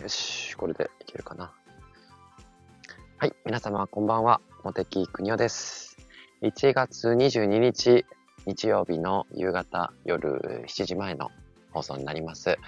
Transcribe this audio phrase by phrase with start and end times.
[0.00, 1.52] よし、これでいけるかな。
[3.18, 4.40] はい、皆様こんばんは。
[4.64, 5.98] 茂木邦夫です。
[6.40, 8.06] 1月22日、
[8.46, 11.28] 日曜日の夕方夜7時前の
[11.72, 12.58] 放送になります。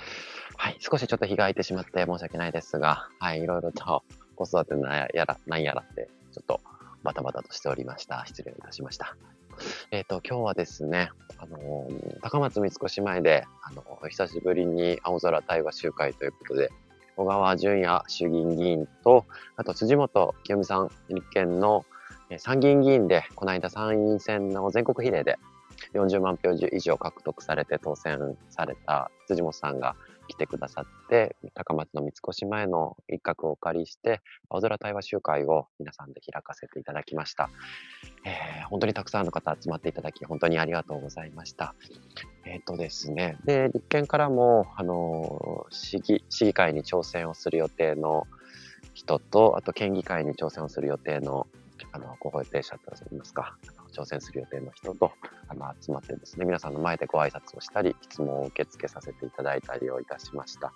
[0.58, 4.02] はい、少しちょっと日が空いてしまって申し訳ないですが、はい、いろいろと
[4.36, 6.60] 子育てなやら、なんやらって、ちょっと
[7.02, 8.26] バタバタとしておりました。
[8.26, 9.16] 失礼いたしました。
[9.90, 16.70] えっ、ー、と、今日はですね、あのー、高松三越前で、あのー、久しぶりに青空対話集会ということで、
[17.16, 21.84] 小川淳也衆議院議員と、あと辻元清美さん、立憲の
[22.38, 25.38] 参議院議員で、この間参院選の全国比例で
[25.95, 29.96] 40万票以上獲得されて当選された辻元さんが
[30.28, 37.51] 来てくださって、高松の三越前の一角をお借りして、青空対話集会を皆さんで開かせていただきました。
[38.24, 41.74] えー、本当にたくさんの方集まっていただき、本当にありがとうございました。
[42.45, 48.27] えっ、ー、とですね、で、立憲からも、あの、市議、市議会に挑戦をする予定の
[48.95, 51.46] 人と、あと県議会に挑戦をする予定の
[51.93, 53.57] あの、ご保定者といいますか、
[53.95, 55.13] 挑戦する予定の人と、
[55.48, 60.73] あの、集まってですね、皆さんの前でご挨拶をしたり、質問を受け付けさせていただいたりをいたしました。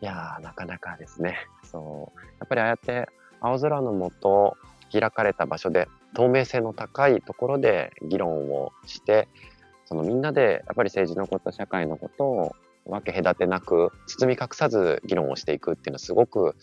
[0.00, 3.08] いやー、なかなかですね、そう、やっぱりああやって
[3.40, 4.56] 青空の下、
[4.92, 9.28] 開かれた場所で、透明性の高いところで議論をして、
[9.92, 16.56] そのみんなでやっぱり政治のこと、社会のことを分け隔てなく、包み隠さず議論をしていくっていうのはすごく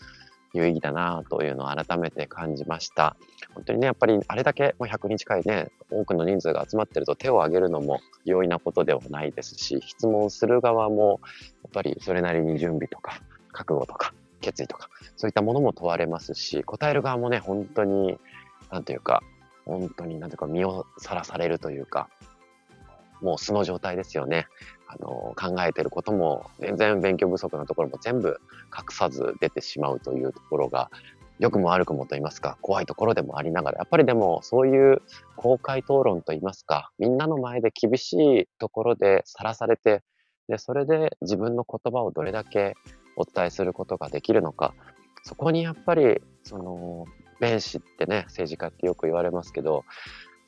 [0.52, 3.16] 有意義だなというのを改めて感じました。
[3.54, 11.20] 本当にね、やっぱりあれだけもう100人近いね、多くの人数が集まってると手を挙げるのも容易なことではないですし、質問する側も
[11.62, 18.18] やっぱりそれなりに準備とか覚悟とか決意とかそういったものも問われますし、答える側もね、本当に、
[18.72, 19.22] なんていうか、
[19.66, 22.08] 本当になんていうか身をさらされるというか、
[23.22, 24.46] もう素の状態ですよね。
[24.86, 28.40] あの、考えてることも、全然勉強不足なところも全部
[28.76, 30.90] 隠さず出てしまうというところが、
[31.38, 35.00] 良くも悪くもと言いますか、怖いところでもありながら、やっぱりでもそういう
[35.36, 40.02] 公開討論と言いますか、みんなの前で厳しいところでさらされて、
[40.48, 42.74] で、それで自分の言葉をどれだけ
[43.16, 44.74] お伝えすることができるのか、
[45.22, 47.06] そこにやっぱり、その、
[47.40, 49.84] 弁士ってね、政治家ってよく言われますけど、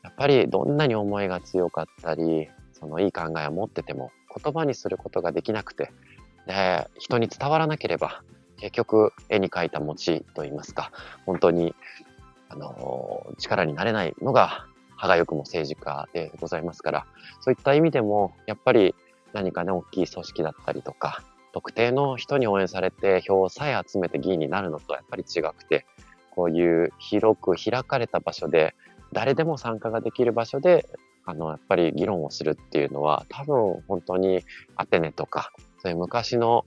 [0.03, 2.49] やっぱりどんなに思いが強かったり、
[2.82, 4.10] そのいい考えを持ってても、
[4.43, 5.93] 言葉にすることができなくて、
[6.48, 8.25] で、人に伝わらなければ、
[8.56, 10.91] 結局絵に描いた餅といいますか、
[11.25, 11.76] 本当に、
[12.48, 14.66] あの、力になれないのが、
[14.97, 17.06] 歯がゆくも政治家でございますから、
[17.41, 18.97] そういった意味でも、やっぱり
[19.32, 21.22] 何かね、大きい組織だったりとか、
[21.53, 25.87] 特定の人に応援されて票をさえ集めて議員になるのとはやっぱり違くて、
[26.34, 28.75] こういう広く開かれた場所で、
[29.12, 30.88] 誰でも参加ができる場所で
[31.25, 34.44] あの、やっぱり議論をするっていうのは、多分本当に
[34.77, 35.53] アテネとか、
[35.83, 36.65] そういう昔の、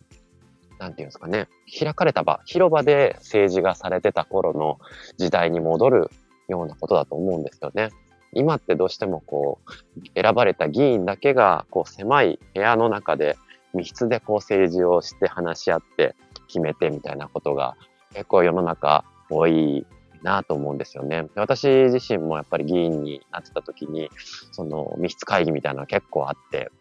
[0.80, 1.48] なんていうんですかね、
[1.80, 4.80] 開かれた場、広場で政治がされてた頃の
[5.18, 6.10] 時代に戻る
[6.48, 7.90] ようなことだと思うんですよね。
[8.34, 13.38] 今ってどうしてもこう、選ばれた議員だけが、こう、狭い部屋の中で
[13.76, 16.16] 密室でこう政治をして話し合って
[16.48, 17.76] 決めてみたいなことが
[18.14, 19.86] 結構世の中多い
[20.26, 21.28] なと思うんですよね。
[21.36, 24.10] 私自身もやっぱり議員になってた時に、
[24.52, 26.72] その密室会議みたいなのが結構あって、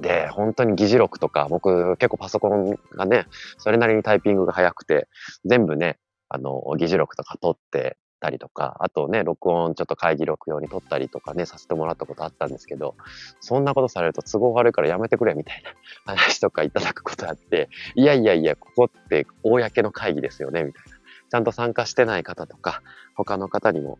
[0.00, 3.26] で、本当に議事録とか、僕結構パソコンがね、
[3.58, 5.08] それなりにタイピングが早くて、
[5.44, 5.98] 全部ね、
[6.28, 12.94] あの、議事録とか取ってたりとか、あとね、録音ちょっと会議録用に取ったりとかね、させてもらったことあったんですけど、
[13.40, 15.72] そんなことされると都合悪いからやめてくれみたいな
[16.14, 20.89] 話とかいただくことあって、いやいやいや、ここって公の会議ですよね、みたいな。
[21.30, 22.82] ちゃんと参加してない方とか、
[23.14, 23.98] 他の方にも、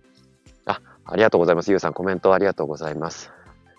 [0.66, 1.70] あ、ありがとうございます。
[1.70, 3.32] ゆうさん、コメントありがとうございます。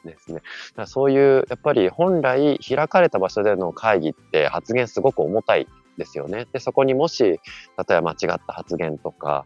[0.05, 0.41] ですね。
[0.75, 5.67] だそういう、やっぱり本来開かれた場所での会議って発言すごく重たい
[5.97, 6.47] ですよね。
[6.51, 7.39] で、そこにもし、例え
[8.01, 9.45] ば間違った発言とか、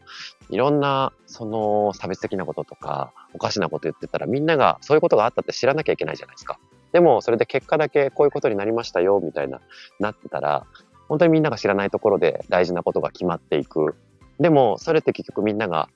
[0.50, 6.60] いろんな、その差別的なこととか、おかしなこと言ってたら、みんながそういうことがあったって知らなきゃいけないじゃないですか。
[6.94, 9.60] でも、それで結果だけこういうことになりましたよ、みたいな、
[10.00, 10.66] なってたら、
[11.08, 13.96] 本当にみんなが知らないところで大事なことが決まっていく。
[14.40, 15.90] でも、それって結局みんなが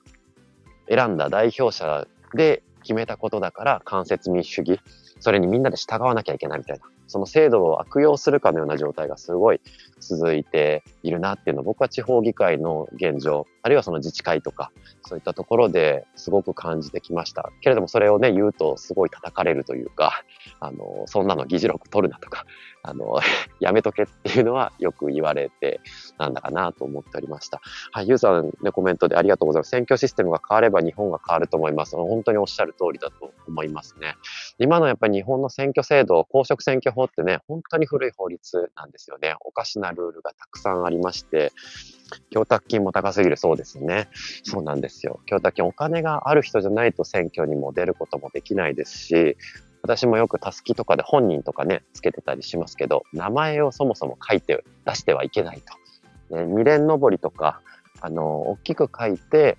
[0.88, 4.80] 選んだ代表者で決めたことだから間接民主主義。
[5.20, 6.84] それにみんなで従わなきゃいけないみたいな。
[7.06, 9.60] その制度を悪用するかのような状態がすごい
[9.98, 14.72] 続いているなっていうのを僕は地方議会の現状あるいはその自治会とか、
[15.02, 17.50] そういったところですごく感じてきました。
[17.60, 20.24] けれどもそれをね、言うとすごい叩かれるというか、
[20.60, 22.44] あの、そんなの議事録取るなとか、
[22.82, 23.20] あの、
[23.60, 25.80] やめとけっていうのはよく言われて、
[26.18, 27.60] なんだかなと思っておりました。
[27.92, 29.70] はい、ゆうさんね、コメントでありがとうございます。
[29.70, 31.96] 選挙システムが変われば日本が変わると思います。
[31.96, 34.14] 本当におっしゃる通りだと思いますね。
[34.58, 39.34] 今のやっぱり日本の選挙制度、公職選挙法ってね、本当に古い法律なんですよね。
[39.40, 41.52] おかしなルールがたくさんありまして、
[42.30, 44.08] 供託金も高すぎるそうですね。
[44.44, 45.20] そうなんですよ。
[45.26, 49.36] 供託金、お金がある人じゃないと選挙にも出ることもできないですし、
[49.82, 55.62] 私もよくたすきとかで本人とかね、つけてたりしますけど、名前をそもそも書いて出してはいけない
[56.30, 56.36] と。
[56.36, 57.60] ね、二連上りとか、
[58.00, 59.58] あの、大きく書いて、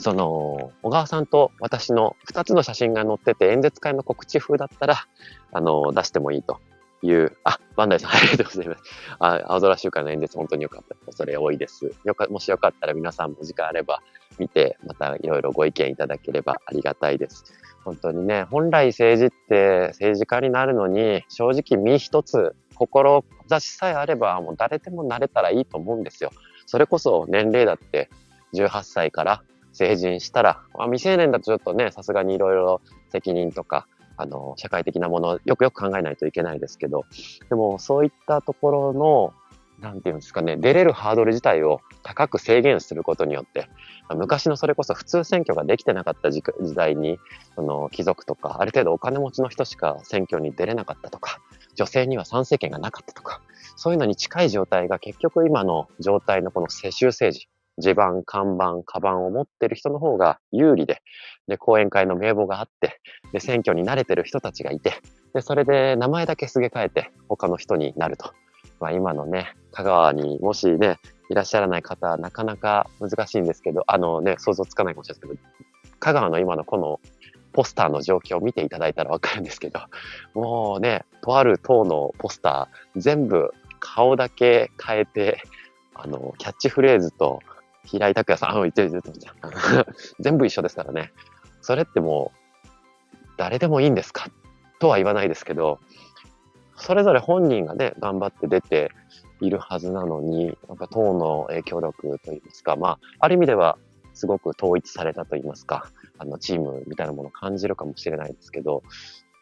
[0.00, 4.96] その、小川さんと私の2つの写真が載ってて、演説会の告知風だったら、
[5.52, 6.58] あの、出してもいいと
[7.06, 8.82] いう、あ、バンダイさん、 ありがとうございます。
[9.18, 10.94] あ青空週間の演説、本当に良かった。
[11.06, 11.90] 恐れ多いです。
[12.04, 14.02] よか、もしよかったら皆さんも時間あれば
[14.38, 17.44] 見て、またいろいろご意見いただければありがたいです。
[17.84, 23.24] 本当にね、本来政治って政治家になるのに、正直身一つ、心
[23.58, 26.30] しさえあれば、もう誰でもなれたらいいと思うんですよ。
[26.66, 28.10] それこそ年齢だって
[28.54, 29.42] 18歳から
[29.72, 32.80] 成人したら、まあ、未成年だとちょっとね、さすがにいろいろ
[33.10, 37.04] 責任とか、あの、社会的なものよくよく考えないといけないですけど、
[37.48, 39.34] でもそういったところの、
[39.80, 43.68] なんていうんですかね、出れるハードル自体を高く制限することによって、
[44.14, 46.42] 昔のそれこそ普通選挙ができてなかった時
[46.74, 47.18] 代に、
[47.54, 51.40] その貴族とか、ある程度お金持ちの人しか選挙に出れなかったとか、
[51.74, 53.42] 女性には参政権がなかったとか、
[53.76, 57.48] そういうのに近い状態が結局今の状態のこの世襲政治、
[57.78, 61.02] 地盤、看板、カバンを持ってる人の方が有利で、
[61.46, 63.00] で、講演会の名簿があって、
[63.32, 64.94] で、選挙に慣れてる人たちがいて、
[65.34, 68.32] で、それで名前だけすげ替えて他の人になると。
[68.80, 77.00] まあ今のね、香川にもしね、いらっしゃらない方なかなか難しいんですけど、あのね、想像つかないかもしれないですけど、香川の今のこの
[77.52, 79.80] ポスターの状況を見ていただいたらわかるんですけど、
[80.34, 83.50] もうね、とある党のポスター、全部
[83.80, 85.42] 顔だけ変えて、
[85.94, 87.40] あの、キャッチフレーズと
[87.86, 89.16] 平井拓也さん、あ、言ってる言ってる。
[90.20, 91.12] 全部一緒ですからね。
[91.62, 94.28] それってもう、誰でもいいんですか？
[94.78, 95.78] とは言わないですけど、
[96.76, 98.92] それぞれ本人がね、頑張って出て
[99.40, 103.78] いるはずなのに、やっぱ党の影響力といいますか、まあ、ある意味では、
[104.14, 108.82] すごく統一されたといいますか、あの、チームみたいなものを感じるかもしれないですけど、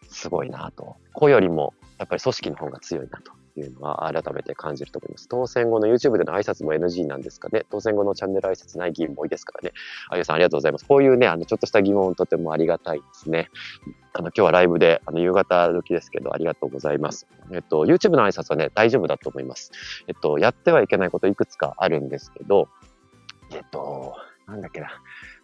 [0.08, 0.96] すごいなと。
[1.12, 5.29] 個よりも、やっぱり組織の方が強いなとていうのは改めて感じると思います。
[5.29, 7.65] 当選後の YouTube での挨拶も NG なんですかね。
[7.71, 9.73] 当選後のチャンネル挨拶ない議員も多いですからね。
[10.09, 10.87] あゆさんありがとうございます。
[10.87, 13.51] こういうね、あの、ちょっとした疑問とてもありがたいですね。
[14.12, 17.27] あの、今日はライブで、あの、夕方時ですけど、ありがとうございます。
[17.53, 19.73] えっと、YouTube の挨拶はね、大丈夫だと思います。
[20.09, 22.69] えっと、やってはいけないこといくつかあるんですけど、
[23.53, 24.17] えっと、
[24.47, 24.89] なんだっけな。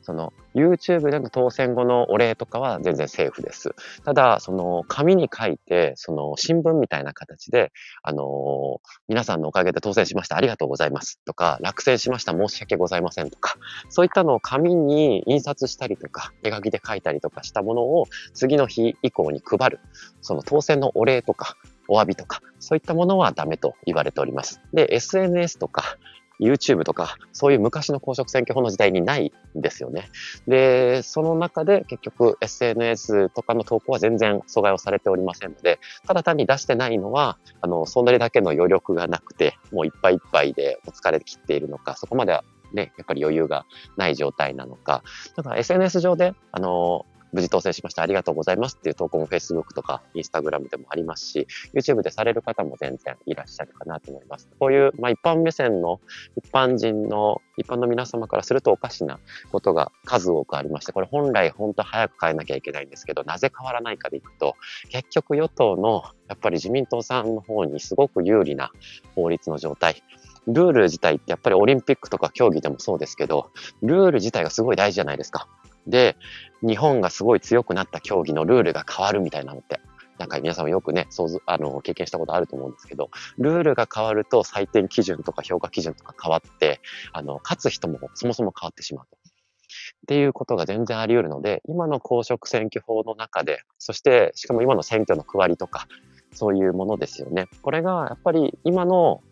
[0.02, 3.75] その YouTube での当選後のお礼とかは全然セーフです。
[4.05, 13.56] ただ、その紙に書いて、その新聞みたいな形で、あのー、皆さんのおかげで当選しましたありがとうございますとか、落選しました申し訳ございませんとか、
[13.88, 19.81] そういったのを紙に印刷したりとか、手書きで書いたりとかしたものを次の日以降に配る。
[20.23, 21.56] その当選のお礼とか、
[21.88, 24.61] お詫びとか、そういったものはダメと言われております。
[24.73, 25.97] で、SNS とか、
[26.41, 30.11] YouTube とか、そういう昔の公職選挙法の時代にないんですよね。
[30.49, 43.67] で、その中で結局 SNS とかの投稿は全然阻害をされておりませんので、ただ単に出してないのは、あの、そんなにだけの余力がなくて、もういっぱいいっぱいでお疲れ切っているのか、そこまではね、やっぱり余裕が
[43.97, 45.03] ない状態なのか、
[45.37, 48.03] だから SNS 上で、あの、無事当選しました。
[48.03, 54.49] ありがとうございますっていう投稿も Facebook とか Instagram でもありますし、YouTube でされる方も全然いらっしゃるかなと思います。
[54.59, 56.00] こういう、まあ、一般目線の
[56.37, 59.19] 一般人の、一般の皆様からするとおかしな
[59.52, 64.57] ことが数多くありまして、これ本来本当早く変えなきゃいけないんですけど、なぜ変わらないかでいくと、
[64.90, 68.71] 結局与党のやっぱり自民党さんの方にすごく有利な
[69.14, 70.02] 法律の状態、
[70.47, 73.50] ルール自体ってやっぱりオリンピックとか競技でもそうですけど、
[73.83, 75.49] ルール自体がすごい大事じゃないですか。
[75.87, 76.16] で、
[76.62, 79.81] 日本がすごい強くなった競技のルールが変わるみたいなのって、
[80.19, 86.81] なんか皆さんもよくね、想像、あの、経験したことあると思うんですけど、ルールが変わると採点基準とか評価基準とか変わって、
[87.12, 89.17] あの、勝つ人もそもそも変わってしまうと。
[89.17, 95.87] っていうことが全然あり得るので、今の公職選挙法の中で、そしてしかも今の選挙の区割りとか、
[96.33, 97.47] そういうものですよね。
[97.62, 99.23] これがやっぱり今の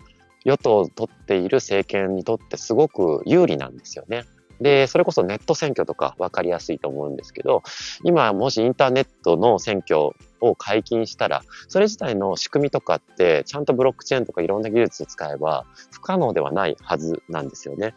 [0.44, 4.24] 与党を取っている政権にとってすごく有利なんですよね。
[4.60, 7.62] で、それこそネット選挙とか分かりやすいと思うんですけど、
[8.04, 10.10] 今もしインターネットの選挙
[10.40, 17.94] を解禁したら、それ自体の仕組みとかって、ちゃんとブロックチェーンとかいろんな技術を使えば不可能ではないはずなんですよね。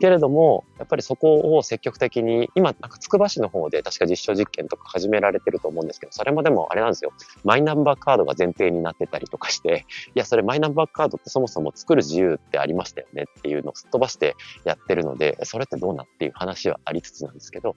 [0.00, 7.12] けれども、やっぱりそこを積極的に、今、なんかつくば市の方で確か実証実験とか始められてると思うんですけど、それもでもあれなんですよ。
[7.44, 17.74] マイナンバーカードが前提になってたりとかして、いや、それマイナンバーカードってそもそも作る自由ってありましたよねっていうのをすっ飛ばしてやってるので、それってどうなっていう話はありつつなんですけど、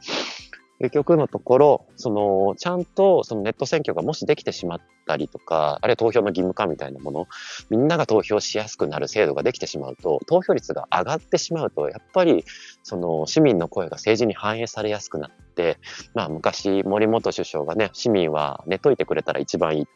[0.79, 7.27] 結局のところ、その、ちゃんとそのネット選挙がもしできてしまったりとか、あるいは投票の義務化みたいなもの、
[7.69, 12.45] みんなが投票しやすくなる制度ができてしまうと、投票率が上がってしまうと、やっぱり、
[12.83, 15.79] その市民の声が政治に反映されやすくなって、
[16.13, 19.91] まあ昔、森元首相がね、市民は寝といてくれたら一番いいと。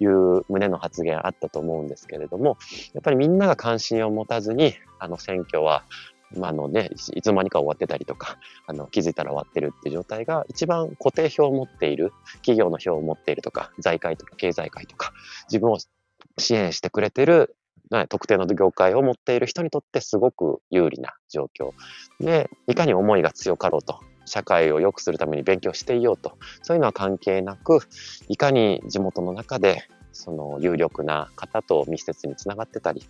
[0.00, 2.58] いう旨の発言あったと思うんですけれども、
[2.92, 5.84] やっぱりみんなが関心を持たずに、あの選挙は
[6.36, 15.12] まあ、のね、いつの間にか終わってたりとか、 あの、気づいたら終わってるって状態が、一番固定票を持っている、企業の票を持っているとか、財界とか経済界とか、
[15.48, 15.78] 自分を
[16.38, 17.56] 支援してくれてる、
[18.08, 21.72] 特定の業界を持っている人にとってすごく有利な状況。
[22.20, 27.80] で、いかに思いが強かろうと、社会を良くするために勉強していようと、そういうのは関係なく、
[28.28, 33.02] いかに地元の中でその有力な方と密接につながってたり、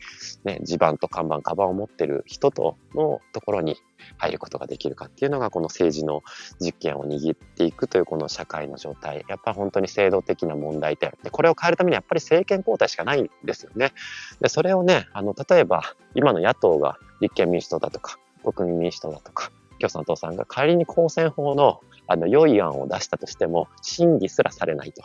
[0.44, 3.76] ね、地盤と看板、カバンを持ってる人とのところに
[4.18, 6.23] 入ることができるかっていうのが、この政治の
[6.61, 9.25] 実験を握っていくというこの社会の状態。
[9.28, 11.12] やっぱ本当に制度的な問題点。
[11.23, 13.92] で、これを変えるためにやっぱり政権交代しかないんですよね。
[14.40, 15.82] で、それをね、あの、例えば
[16.14, 25.02] 今の野党が立憲民主党だとか、国民民主党だとか、共産党さんが仮に公選法のあの良い案を出したとしても審議すらされないと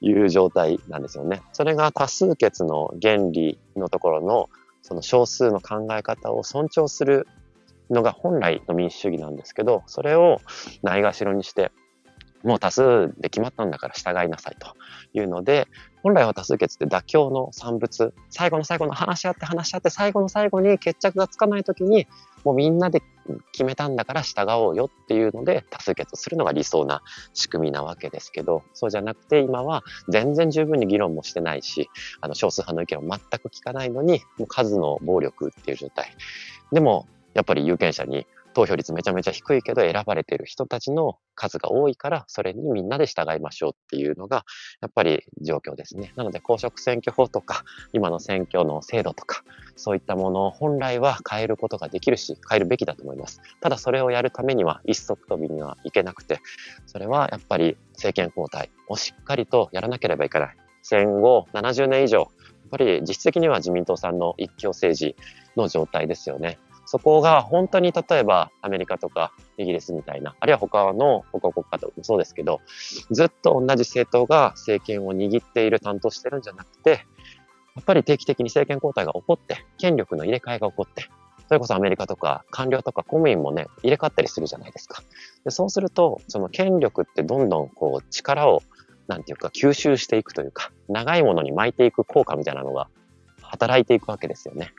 [0.00, 1.42] いう状態なんですよね。
[1.52, 4.48] それが多数決の原理のところの
[4.82, 7.26] その少数の考え方を尊重する
[7.90, 10.40] のが本来の民主主義なんですけど、それを
[10.82, 11.72] ないがしろにして、
[12.42, 14.76] もう多数で決まったんだから従いなさいと
[15.12, 15.66] いうので、
[16.02, 22.06] 本来は多数決って妥協の産物、最後の最後の話し合って話し合って最後の最後に決着がつかないときに、
[22.44, 23.02] もうみんなで
[23.52, 27.02] 決めたんだから従おうよっていうので多数決するのが理想な
[27.34, 31.90] 仕組みなわけですけど、そうじゃなくて今は全然十分に議論もしてないし、
[32.20, 36.14] あの少数派の意見を全く聞かないのに、もう数の暴力っていう状態。
[36.72, 38.26] でも、やっぱり有権者に
[38.58, 44.44] 投票率めちゃめちゃ低いけど選ばれてる人たちの数が多いから、それにみんなで従いましょうっていうのが、
[44.80, 46.12] やっぱり状況ですね。
[46.16, 47.62] なので、公職選挙法とか、
[47.92, 49.44] 今の選挙の制度とか、
[49.76, 53.40] そういったものを本来は変えることができるし、変えるべきだと思います。
[53.60, 56.40] ただ、それをやるためには一足飛びにはいけなくて、
[56.86, 60.56] それはやっぱり政権交代をしっかりとやらなければいけない。
[60.82, 62.28] 戦後70年以上、やっ
[62.72, 65.14] ぱり実質的には自民党さんの一強政治
[65.56, 66.58] の状態ですよね。
[66.90, 72.62] そこが本当に例えばアメリカとかイギリスみたいな、あるいは他の他国家ともそうですけど、
[73.10, 77.04] ずっと同じ政党が政権を握っている、担当してるんじゃなくて、
[77.76, 81.10] やっぱり定期的に政権交代が起こって、権力の入れ替えが起こって、
[81.46, 85.02] それこそアメリカとか官僚とか公務員もね、入れ替わったりするじゃないですか。
[85.44, 88.62] でそうすると、その権力ってどんどんこう力を、
[89.08, 92.88] なんていうか吸収していくというか、長いものに巻いていく効果みたいなのが
[93.42, 94.72] 働いていくわけですよね。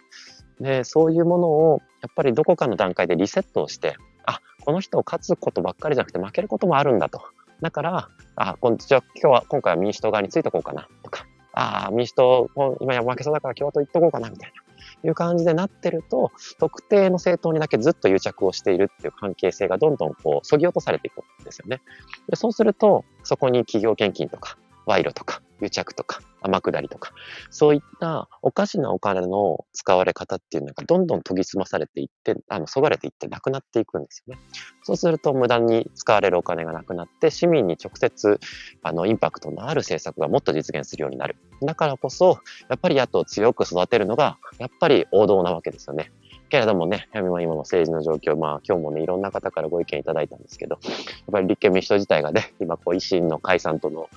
[0.59, 7.21] で、そういうものを、やっぱりどこかの段階でリセットをして、あ、この人を勝つことばっかりじゃなくて負けることもあるんだと。
[7.61, 12.49] だから、あ、じゃ今日は、今回は民主党側についてこうかな、とか、あ、民主党、
[12.81, 14.63] 今や負けそうだから共和党行っとこうかな、みたいな。
[15.03, 21.81] いう感じでなってると、特定の政党にだけずっと癒着をしているっていう関係性がどんどんこう、そぎ落とされていくんですよね。
[22.27, 27.11] でそうすると、そこに企業献金とか、賄賂とか、癒着とか、天下りとか、
[27.49, 34.41] そういったおかしなお金の使われ方っていうのがどんどん研ぎ澄まされていって、あの、そがれていってなくなっていくんですよね。
[34.83, 38.39] そうすると無駄に使われるお金がなくなって、市民に直接、
[38.83, 41.35] あの、インパクトのある政策がもっと実現するようになる。
[41.61, 42.39] だからこそ、
[42.69, 46.11] やっぱり野党を強く育てるのが、やっぱり王道なわけですよね。
[46.49, 54.09] けれどもね、今の政治の状況、まあ今日もね、いろんな方からご意見いただいたんですけど、やっぱり立憲民主党自体がね、今こう維新の解散との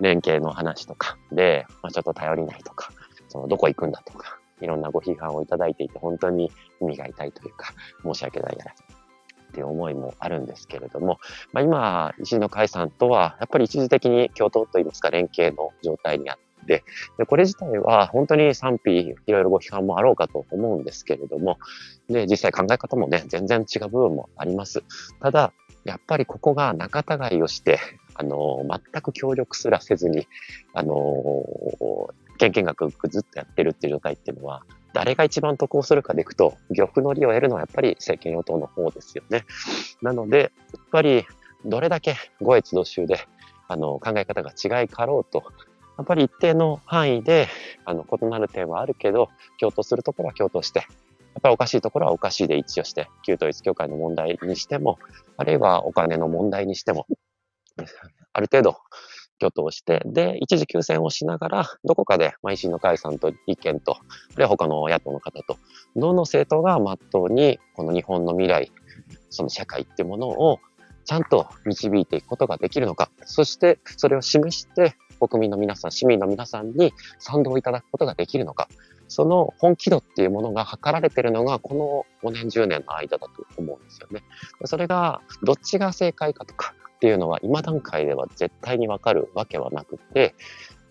[0.00, 2.90] 連携の話とかで、まあ、ちょっと頼りないとか、
[3.28, 6.50] そのどこ行くんだとか、いろんなご批判をいただいていて、本当に
[6.80, 7.72] 意味が痛いというか、
[8.02, 11.18] 申し訳ないやらっていう思いもあるんですけれども、
[11.52, 16.84] まあ、今、石の解散とは、やっぱり一時的に共闘といいますか、連携の状態にあって、
[17.16, 21.58] で、これ自体は本当に賛否、いろいろご批判もあろうかと思うんですけれども、
[22.08, 24.82] で、実際考え方もね、全然違う部分もあります。
[25.20, 25.52] ただ、
[25.84, 27.78] やっぱりここが仲違いをして、
[28.18, 30.26] あの、全く協力すらせずに、
[30.72, 30.94] あの、
[32.38, 39.44] 献金額ずっとやってるっていう状態っていうのは、誰が一番得をするかでいくと、玉の利を得るのはやっぱり政権与党の方ですよね。
[40.00, 40.50] なので、やっ
[40.90, 41.26] ぱり
[41.64, 43.20] どれだけ五越同州で、
[43.68, 45.44] あの、考え方が違いかろうと、
[45.98, 47.48] やっぱり一定の範囲で、
[47.84, 54.98] あの、異なる点はあるけど、共闘するところは共闘して、やっぱりおかしいところはおかしいで一致をして、旧統一教会の問題にしても、
[55.36, 57.06] あるいはお金の問題にしても、
[58.32, 58.76] ある程度、
[59.38, 63.98] 挙党して、で、一時休戦をしながら、どこかで、まあ、維新の会さんと意見と、
[64.36, 65.58] で、他の野党の方と、
[65.94, 68.72] どの政党がまっとうに、この日本の未来、
[69.30, 70.58] その社会っていうものを、
[71.04, 78.68] ちゃんと導いていくことができるのか、そしてそれを示して、国民の皆さん、市民の皆さんに賛同いただくことができるのか、
[79.08, 84.22] その本気度っていうものが測られてるのが、この5年、10年の間だと思うんですよね。
[84.64, 90.34] それが、どっちが正解かとかっていうのは、今段階では絶対にわかるわけはなくて、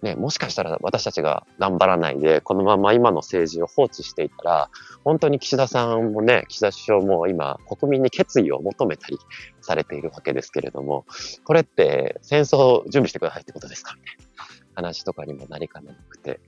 [0.02, 4.70] ね、もしかしたら私たちが頑張らないで、このまま今の政治を放置していたら、
[5.04, 9.18] 本当に岸田さんもね、岸田首相も今、国民に決意を求めたり
[9.62, 11.06] されているわけですけれども、
[11.44, 14.46] これって戦争を準備してくださいってことですかみたいな
[14.76, 16.40] 話とかにもなりかねなくて。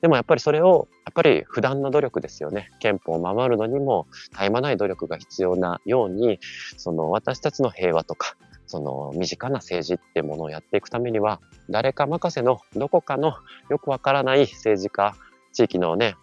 [0.00, 2.70] でもやっぱりそれを、やっぱり普段の努力ですよね。
[2.80, 6.38] 憲法を守るのにも絶え間ない努力が必要なように、
[6.76, 8.36] その私たちの平和とか、
[8.66, 11.40] その身近な政治ってものをやっていくためには、
[11.70, 13.34] 誰か任せのどこかの
[13.70, 15.16] よくわからない政治家、
[15.52, 16.14] 地域のね、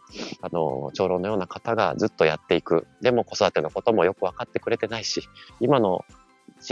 [0.42, 2.88] あの、長老のような方がずっとやっていく。
[3.02, 5.28] でも子育てのこともよくわかってくれてないし、
[5.60, 6.06] 今の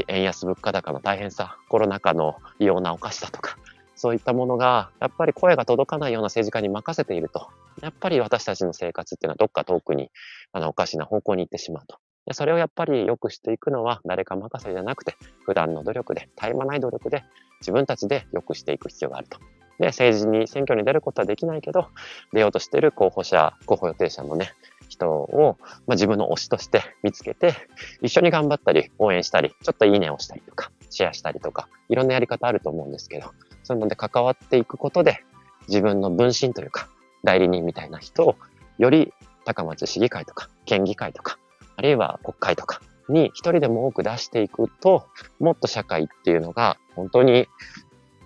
[0.08, 3.58] 円安物価高の大変さ、コロナ禍の異様なお菓子だとか、
[4.04, 7.48] そういったものが、やっぱり声が届かないような政治家に任せていると、
[7.82, 10.12] やっぱり私たちの生活っていうのはどっか遠くに、
[10.52, 12.00] あの、おかしな方向に行ってしまうと。
[12.26, 17.24] でそれをやっぱり良くしていくのは誰か任せじゃなくて、普段の努力で、絶え間ない努力で、
[17.62, 19.40] 自分たちで良くしていく必要があると。
[19.80, 21.88] で、政治に、選挙に出ることはできないけど、
[22.34, 24.52] 出ようとしている候補者、候補予定者のね、
[24.90, 25.58] 人を、
[25.88, 27.54] まあ、自分の推しとして見つけて、
[28.02, 33.32] 一緒に頑張ったり、応援したり、ちょっといいねをしたりとか、シェアしたりとか、いろんなやり方あると思うんですけど、
[33.64, 35.24] そういうので関わっていくことで、
[35.68, 36.88] 自分の分身というか、
[37.24, 38.36] 代理人みたいな人を、
[38.78, 39.14] より
[39.46, 41.38] 高松市議会とか、県議会とか、
[41.76, 45.08] あるいは国会とかに一人でも多く出していくと、
[45.40, 47.48] もっと社会っていうのが本当に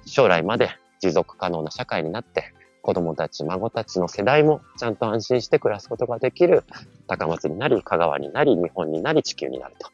[0.05, 6.63] 将来まで持続可能な社会になって、子供たち、孫たちの世代もちゃんと安心して暮らすことができる
[7.07, 9.91] 高松になり、香川になり、日本になり、地球になると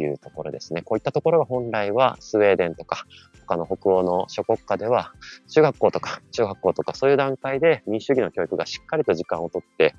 [0.00, 0.82] いうところですね。
[0.82, 3.06] こういったところが本来はスウェーデンとか
[3.46, 5.12] 他の北欧の諸国家では
[5.48, 9.94] 中学校とか中学校とかそういう段階で民主主義の教育がしっかりと時間をとって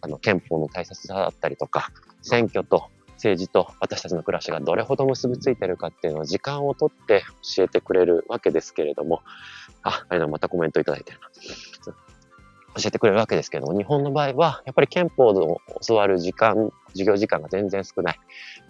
[0.00, 1.90] あの憲法の大切さだったりとか
[2.22, 2.90] 選挙と
[3.20, 7.22] 政治と私たちの暮らしがどれほど結びついてるかっていうのを時間をとって
[7.54, 9.20] 教えてくれるわけですけれども、
[9.82, 11.28] あ、あれだ、またコメントいただいてるな。
[12.76, 18.20] 教えてくれるわけですけども、日本の場合は、やっぱり憲法を教わる時間、授業時間が全然少ない。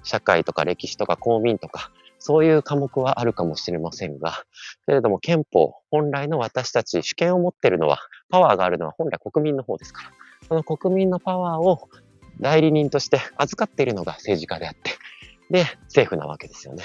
[0.03, 4.45] 社会とか歴史とか公民とか、そういう科目はあるかもしれませんが、
[4.87, 10.11] けれども憲法、本来の私たち、主権を持っているのは、パワーがあるのは本来国民の方ですから、
[10.47, 11.89] その国民のパワーを
[12.39, 14.93] 代理人として預かっているのが政治家であって、
[15.51, 16.85] で、政府なわけですよね。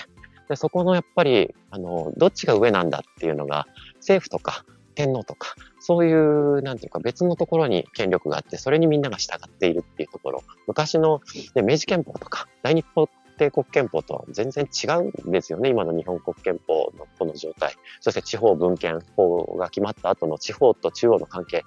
[0.50, 10.44] で、そこのやっぱり、あの、どっちが上なんだっていうのが、政府とか天皇とか、そういう、なんていうか別のところに権力があって、それにみんなが従っているっていうところ。
[10.68, 11.22] 昔の、
[11.56, 15.70] ね、明治憲法とか、大日本帝国憲法とは全然違うんですよね。
[15.70, 17.74] 今の日本国憲法のこの状態。
[18.00, 21.64] そして地方分権法が決まった後の地方と中央の関係。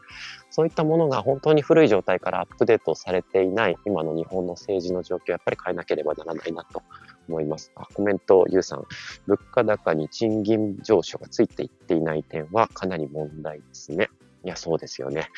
[0.51, 6.83] そういったものが本当に古い状態からアップデートされていない今の日本の政治の状況やっぱり変えなければならないなと
[7.29, 7.73] 思います。
[7.77, 8.85] あコメント、ゆうさん。
[9.27, 14.09] 物価高に賃金上昇がついていっていない点はかなり問題ですね。
[14.45, 15.29] いや、そうですよね。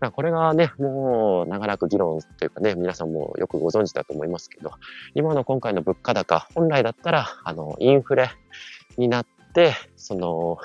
[0.00, 4.72] まあこれがね、もう長らく議論というかね、皆さんもよくご存知だと思いますけど、
[5.14, 8.30] 今の今回の物価高、本来だったら、あの、インフレ
[8.96, 10.58] になって、その、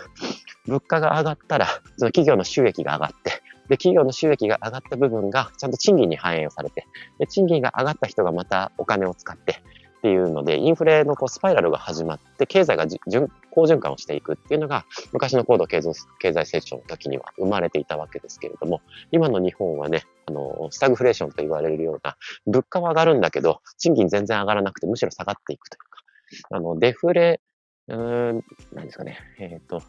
[0.65, 6.85] 物価が上がったら、その企業の収益が上がって、で、企業の収益が上がった部分がちゃんと賃金に反映をされて、
[7.19, 9.61] で、賃金が上がった人がまたお金を使って、
[10.03, 26.01] っていうので、インフレのこうスパイラルが始まって、経済が循好循環をしていくっていうのが、昔の高度経済成長の時には生まれていたわけですけれども、今の日本はね、あの、スタグフレーションと言われるような、物価は上がるんだけど、賃金全然上がらなくて、むしろ下がっていくというか、
[26.49, 27.39] あの、デフレ、
[27.87, 29.79] うん、何ですかね、えっ、ー、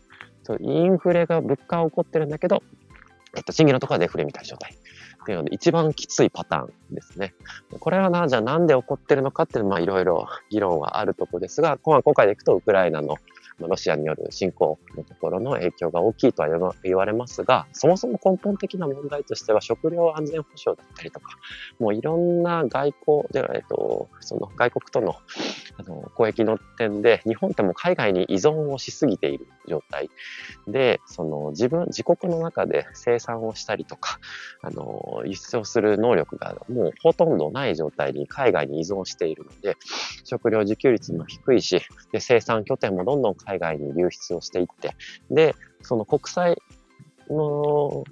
[0.46, 2.62] と、インフレが物価は起こってるんだけど、
[3.36, 4.76] えっと、賃金のところはデフレみたいな状態。
[5.24, 7.34] っていうので、一番きついパターンですね。
[7.80, 13.16] これはな、じゃあなんで起こってるのかっていうのは、まあいろいろ議論はあるところですが、今回でいくと、ウクライナの
[13.58, 21.36] ロシアによる侵攻のところの影響が大きいとは言われますが、そもそも根本的な問題としては食料安全保障だったりとか、
[21.78, 25.16] もういろんな外交で、えっと、その外国との
[25.76, 30.08] あの、交易の点で、日本ってもう海外に依存をしすぎている状態。
[30.68, 34.18] で、その自分、自国の中で生産をしたりとか、
[34.62, 39.76] あの、輸出をする能力がもうほとんどない状態に海外に依存しているので、
[40.24, 41.80] 食料自給率も低いし、
[42.12, 44.94] で、生産拠点もどんどん海外に流出をしていって、
[45.30, 46.56] で、その国際
[47.30, 48.04] の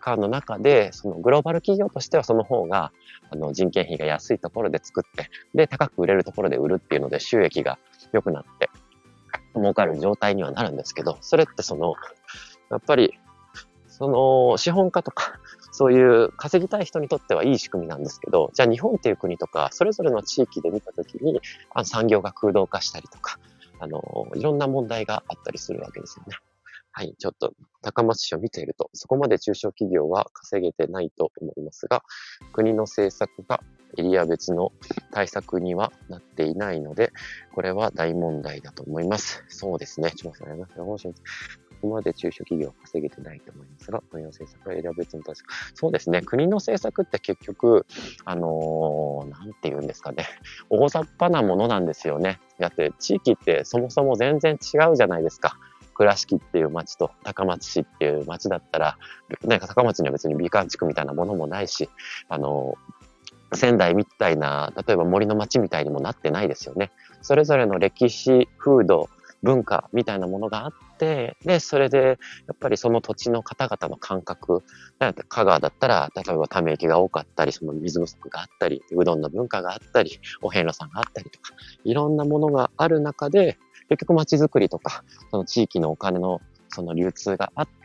[0.00, 2.92] 間の中で、そのグローバル企業としてはその方が、
[3.30, 7.78] あの人件費が安いところで作って、で、高く売れるところで売るっていうので収益が
[8.12, 8.70] 良くなって、
[9.54, 11.94] 儲かる状態にはなるんですけど、それってその、
[12.70, 13.18] やっぱり、
[13.88, 15.40] その資本家とか、
[15.72, 21.40] そういう稼ぎたい人にとってはいい仕組みなんですけど、じゃあ日本っていう国とか、それぞれの地域で見たときに、
[21.84, 23.38] 産業が空洞化したりとか、
[23.80, 24.02] あの、
[24.34, 26.36] いろんな問題があったりするわけですよね。
[26.90, 32.02] はい、ちょっと高松市を見ていると、そこまで中小企業は稼げてないと思いますが、
[32.52, 33.62] 国の政策が
[33.96, 34.72] エリア別の
[35.12, 37.12] 対策にはなっていないので、
[37.54, 39.44] これは大問題だと思います。
[39.48, 40.10] そうですね。
[40.10, 41.14] ちょっと待ってください。
[41.80, 45.46] こまで中小企業は稼げてないと思いますが、国の政策はエリア別の対策。
[45.74, 46.22] そうですね。
[46.22, 47.86] 国の政策って結局、
[48.24, 50.26] あのー、なんて言うんですかね。
[50.70, 52.40] 大雑把なものなんですよね。
[52.58, 55.58] だって地域ってそもそも全然違うじゃないですか。
[55.94, 58.98] 倉敷っていう町と高松市っていう町だったら、
[59.44, 61.90] なんか高松には別に美観地区みたいなものもないし、
[62.28, 62.76] あの、
[63.52, 66.92] 仙台みたいな、例えば森の町みたいにもなってないですよね。
[67.22, 69.08] それぞれの歴史、風土、
[69.42, 72.12] 文化みたいなものがあって、で、それで、や
[72.52, 74.62] っぱりその土地の方々の感覚、
[75.28, 83.58] 香川だったら、例えばため息が多かったり、その水不足があったり、うどんの文化があったり、お遍路さんがあったりとか、いろんなものがある中で、
[83.88, 87.77] 結局街づくりとか、その地域のお金のその流通があって、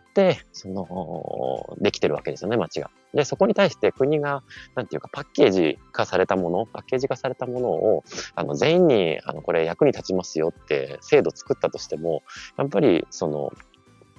[0.52, 2.90] その、できてるわけですよね、街が。
[3.14, 4.44] で、そこに対して国が、
[4.76, 8.04] なんていうか、パッケージ化されたもの、パッケージ化されたものを、
[8.36, 12.24] あの、全員に、あの、これ役に立ちますよって制度作ったとしても、
[12.58, 13.52] やっぱり、その、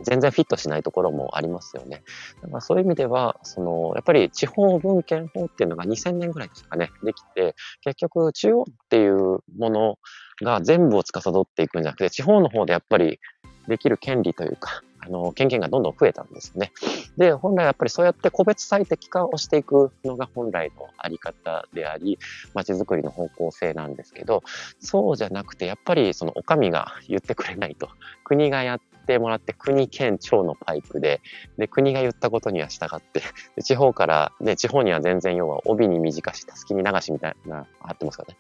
[0.03, 2.03] 全然フィットしないところもありますよね。
[2.43, 9.99] だからそういう意味では、その、やっぱり地方文献法っていうのが2000年ぐらいですかね、できて、結局中央っていうもの
[10.43, 13.21] が全部を司っていくんじゃなくて、地方の方でやっぱり
[13.69, 16.73] できる権利というか、あの、権限がどんどん増えたんですね。
[17.17, 22.19] で、本来やっぱりそうやって個別最適化をしていくのが本来のあり方であり、
[22.55, 24.43] 街づくりの方向性なんですけど、
[24.81, 27.91] そうじゃなくて、やっぱりそのお上が言ってくれないと、
[28.25, 31.21] 国がやってもらって、国、県、庁のパイプで、
[31.59, 33.23] で、国が言ったことには従って、
[33.63, 38.37] 地方から、ね、地方には全然要は帯に短し、たすきに流しみたいな、合ってますかね。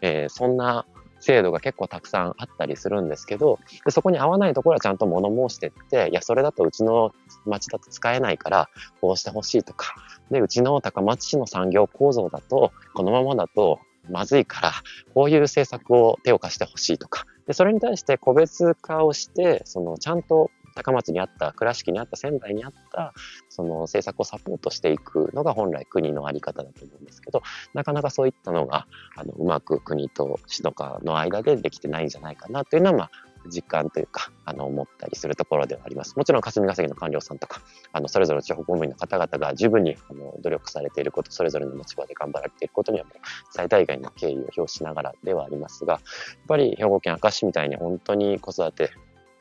[0.00, 0.86] えー、そんな
[1.20, 8.68] 制度が結構たくさんあったりするんですけど、でそこに合わないところはちゃんと物申してって、いや、それだとうちの町だと使えないから、
[9.00, 9.94] こうしてほしいとか、
[10.30, 14.72] で、うちの高松市の産業構造だと、このままだとまずいから、
[15.14, 23.14] こういう政策を手を貸してほしいとか、で、それに対して個別化をして、その、ちゃんと高松にあった、倉敷にあった、仙台にあった、
[23.48, 27.42] その政策をサポートしていくのが本来国のあり方だと思うんですけど、
[27.74, 28.86] なかなかそういったのが、
[29.16, 33.10] あの、うまく国と市とかの間でできてないんじゃないかなというのは、まあ、
[33.48, 36.16] 実感というか、あの、思ったりするところではあります。
[36.16, 37.60] もちろん霞が関の官僚さんとか、
[37.92, 43.18] あの、それぞれ地方公務員の方々が十分に、あの、努力されていること、それぞれの持ち場で頑張られていることにはもう
[43.50, 46.02] 最大限の敬意を表しながらではありますが、やっ
[46.48, 48.90] ぱり兵庫県明石みたいに本当に子育て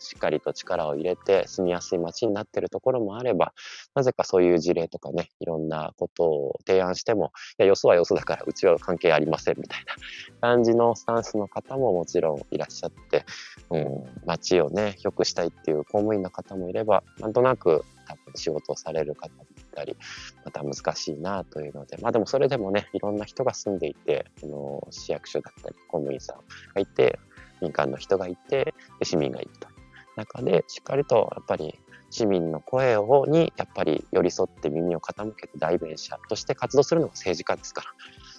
[0.06, 3.54] しっかりと力を入れて住みやすい街になってるところもあれば、
[3.96, 13.26] なぜかそういう事例とかね、いろんなことを提案しても、いや、よそはよそだからうちは関係ありませんみたいな感じのスタンスの方ももちろんいらっしゃって、
[13.70, 19.98] うん、街をね、良くしたいっていう公務員の方もいれば、なんとなく多分仕事をされる方もいたり、
[20.44, 26.38] また難しいなというので、まあでもそれでもね、いろんな人が住んでいて、あの市役所だったり公務員さん
[26.74, 27.20] がいて、
[27.62, 29.75] 民間の人がいて、市民がいると。
[30.16, 37.88] 中でしっかりとやっぱり市民の声をにやっぱり寄り添って耳を傾けて代弁者として活動するのが政治家ですから、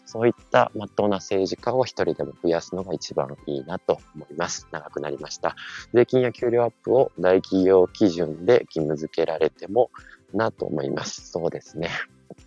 [0.07, 4.67] そういったまっとうな政治家を一人でも増やすのが一番いいなと思います。
[4.71, 5.57] 長くなりました。
[5.93, 9.91] 税金や給料アップを大企業基準で義務付けられても
[10.33, 11.31] なと思います。
[11.31, 11.91] そうですね。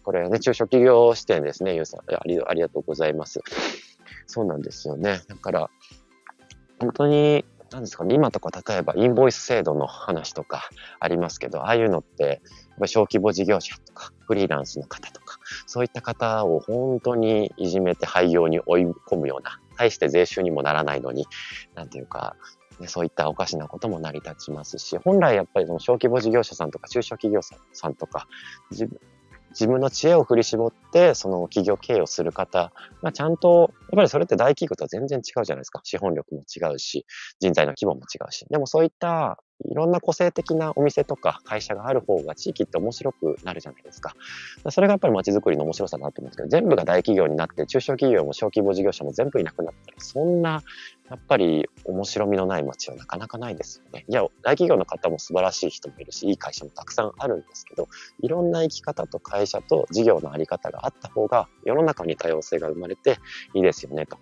[0.03, 1.99] これはね、中小企業視点ですね、ゆうさん。
[1.99, 3.41] ありありがとうございます。
[4.25, 5.21] そうなんですよね。
[5.27, 5.69] だから、
[6.79, 12.41] 本当になんですかね、今とか例えばインボイス制度の話とかありますけど、ああいうのって、
[12.85, 21.27] 小規模事業者とか、フリーランスの方とか、そういった方を本当にいじめて廃業に追い込むような、大して税収にもならないのに、
[21.75, 22.35] なんていうか、
[22.79, 28.27] ね、そういったおかしなことも成り立ちますし、本来やっぱりその小規模事業者さんとか中小企業さんとか、
[29.51, 35.81] 自分の知恵を振り絞って、その企業経営をする方がちゃんと、やっぱりそれって大企業とは全然違うじゃないですか。
[35.83, 37.05] 資本力も違うし、
[37.39, 38.45] 人材の規模も違うし。
[38.49, 44.15] でもそういったいろんな個性的なお店とか会社がある方が地域って面白くなるじゃないですか。
[44.69, 50.63] それがやっぱり街づくりの面白さだなと思うんですけど、全部が大企業になって、中小企業も小規模事業者も全部いなくなったら、そんな、
[51.09, 54.05] やっぱり面白みのない街はなかなかないですよね。
[54.07, 57.87] いや、大企業の方も素晴らしい人もいるし、いい会社もたくさんあるんですけど、
[58.21, 63.17] いろんな生き方と会社と事業のあり方があった方が、世の中に多様性が生まれて
[63.55, 64.17] いいですよね、と。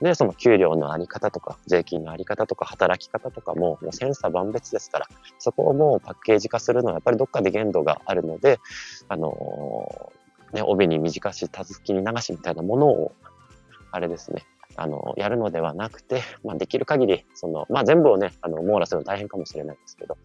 [0.00, 8.58] で、その給料のあり方とか、税金のあり方とか、働き方とかも、もう千差万別ですから、そこをもうパッケージ化するのはやっぱりどっかで限度があるので、
[9.08, 13.12] あのー、ね、帯に短し、たずきに流しみたいなものを、
[13.92, 14.42] あれですね、
[14.76, 20.16] あの、やるのではなくて、まあ、できる限り、その、まあ、全部をね、あの、網羅するの大変かもしれないですけど、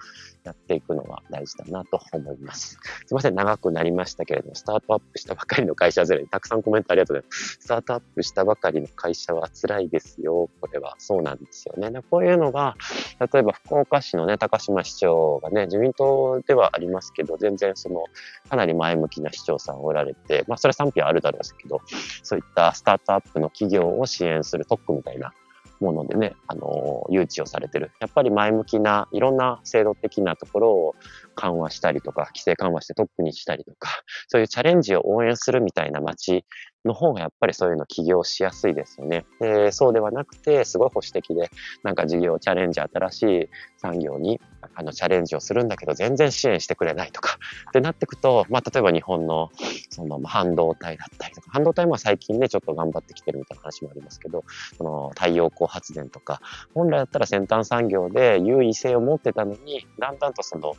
[0.44, 2.80] やっていくのは大事だなと思います。
[3.06, 7.58] すいません、長くなりましたけれども、スタートアップしたばかりの会社ゼロにたくさんコメントありがとうございます。
[7.60, 10.50] スタートアップしたばかりの会社は辛いですよ。
[10.62, 11.92] これはそうなんですよね。
[11.92, 12.76] でこういうのが、
[13.20, 18.04] 例えば福岡市のね、高島市長がね、自民党ではありますけど、全然その、
[18.50, 21.82] かなり前向きな市長さんおられて、まあ、それは賛否はあるだろうですけど、
[22.24, 25.34] そういったスタートアップの企業を支援する特区みたいな
[25.80, 27.92] ものでね、あの、誘致をされてる。
[28.00, 30.96] やっぱり前向きな、いろんな制度的なところを
[31.36, 33.90] 緩和したりとか、規制緩和してトップにしたりとか、
[34.28, 36.46] そういうチャレンジを応援するみたいな街
[36.86, 39.26] の方がやっぱりそういうの起業しやすいですよね。
[39.40, 41.50] で、そうではなくて、すごい保守的で、
[41.84, 44.40] なんか事業、チャレンジ、新しい産業に
[44.78, 49.50] あのチャレンジをするんだけど、全然支援してくれないとか、 ってなってくと、まあ、例えば日本の、
[49.90, 54.44] その、半導体だったりとか、半導体も最近ね、ちょっと頑張ってきてるみたいな話もありますけど、
[54.78, 56.42] その、太陽光発電とか、
[56.76, 60.76] 本来だったら先端産業で優位性を持ってたのに、だんだんとその、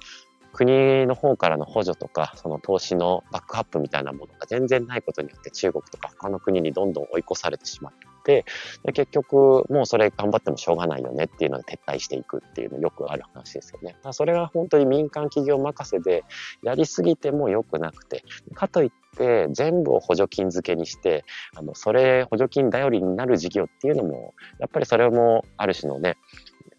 [0.53, 8.45] 国の方からの補助とか、その投資のバックアップみたいなものが全然ないことによって中国とか他の国にどんどん追い越されてしまって、で
[8.93, 13.97] 結局もうそれ頑張ってもしょうがないよねっていうので撤退していくっていうのよくある話ですよね。
[14.13, 16.25] それが本当に民間企業任せで
[16.63, 21.25] やりすぎても良くなくて、かといって全部を補助金付けにして、
[21.57, 26.17] あの、それ補助金頼りになる事業っていうのも、やっぱりそれもある種のね、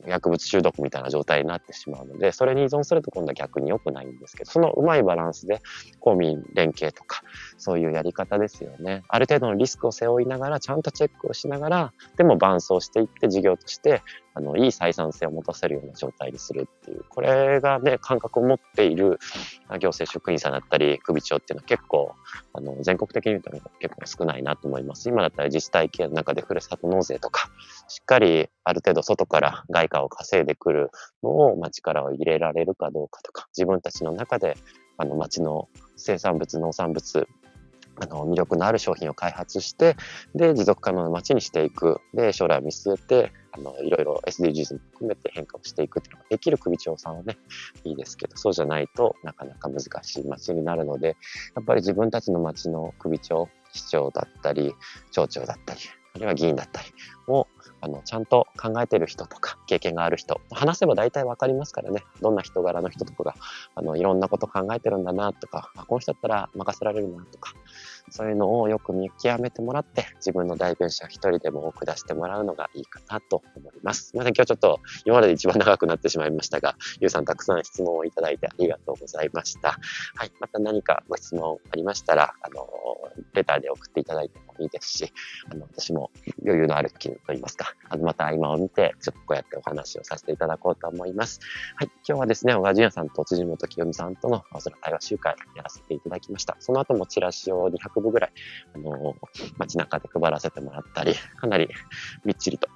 [0.09, 5.61] 薬物中毒みたいな状態になってしまうので、それに依存すると今度は逆に良くないんですけど、そのうまいバランスで
[5.99, 7.21] 公民連携とか、
[7.57, 9.03] そういうやり方ですよね。
[9.07, 14.01] ある程度のリスクを背負いながら、ちゃんとチェックをしながら、でも伴走していって事業として、
[14.39, 19.19] あの、いい採算性を持たせるような状態にするっていう、これがね、感覚を持っている
[19.79, 22.13] 行政職員さんだったり、首長っていうのは結構、
[22.53, 25.09] あの、全国的に言うと結構少ないなと思います。
[25.09, 27.49] 今だったら自治体系の中でふるさと納税とか、
[27.89, 30.89] しっかりある程度外から外貨を稼いでくる
[31.21, 34.55] のを、まあ、力を入れられるかどうかとか、自分たちの中で、
[34.97, 37.27] あの、町の生産物、農産物、
[38.01, 39.95] あの、魅力のある商品を開発して、
[40.35, 41.99] で、持続可能な街にしていく。
[42.13, 47.37] で、将来を見据えて、あの、いろいろ SDGs も含めて変化をしていくっていうのができる首長さんはね、
[47.83, 51.17] いいですけど、そうじゃないとなかなか難しい街になるので、
[51.55, 54.73] やっぱり自分たちの街の首長、市長だったり、
[55.11, 55.79] 町長だったり、
[56.15, 56.87] あるいは議員だったり
[57.27, 57.47] を、
[57.81, 63.35] あの、ちゃんと考えてる人とか、経験がある人、話せば大体わかりますからね、どんな人柄の人とかが、
[63.75, 67.53] あの、いろんなこと考えてるんだなとか、あこの人だったら任せられるなとか、
[68.09, 74.09] そういうのをよく見極めてもらって、自分の代弁者一人でも多く出してもらうのがいいかなと思います。
[74.09, 79.77] すみません、今日ちょっと今までで一番長くなってしまいましたが、ゆうさんたくさん質問をいただいてありがとうございました。
[80.15, 82.67] はい、また何かご質問ありましたら、あの、
[83.33, 85.13] レターで送っていただいてもいいですし、
[85.51, 85.67] あの、
[86.49, 91.39] 余裕のある時と言いますか、あの、また今を見て、ちょっとこうやってお話をさせていただこうと思います。
[91.75, 96.57] はい、今日はですね、小川淳也さんと辻本清美さんとの青空対話集会やらせていただきました。
[96.59, 98.31] その後もチラシを200部ぐらい、
[98.73, 99.15] あの、
[99.57, 101.69] 街中で配らせてもらったり、かなり
[102.25, 102.67] みっちりと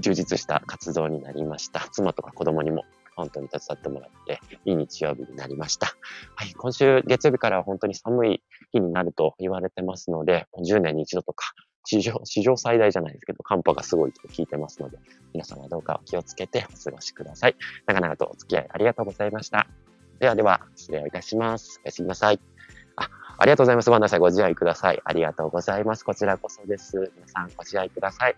[0.00, 1.88] 充実した活動になりました。
[1.92, 2.84] 妻とか子供にも
[3.16, 5.96] 本当に手伝ってもらって、いい日曜日になりました。
[6.34, 11.52] はい、今週月曜日からは本当に寒い日になると言われてますので、10年に一度とか、
[11.86, 14.98] 史上、 史上最大じゃないですけど、寒波がすごいと聞いてますので、
[15.32, 17.56] 皆様どうかお気をつけてお過ごしください。
[17.86, 19.66] 長々とお付き合いありがとうございました。
[20.18, 21.80] ではでは、失礼をいたします。
[21.84, 22.40] おやすみなさい。
[22.96, 23.90] あ、ありがとうございます。
[23.90, 24.18] ごめんなさい。
[24.18, 25.00] ご自愛ください。
[25.04, 26.04] ありがとうございます。
[26.04, 27.12] こちらこそです。
[27.16, 28.36] 皆さんご自愛ください。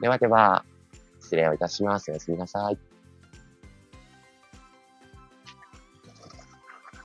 [0.00, 0.64] ではでは、
[1.20, 2.10] 失礼をいたします。
[2.10, 2.89] おやすみなさい。